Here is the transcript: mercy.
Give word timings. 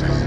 mercy. 0.00 0.21